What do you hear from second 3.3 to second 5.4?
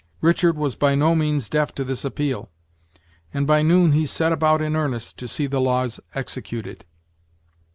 and by noon he set about in earnest to